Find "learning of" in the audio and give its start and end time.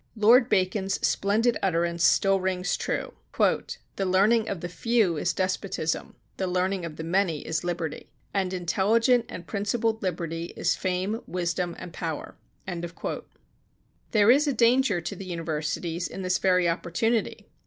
4.03-4.61, 6.47-6.95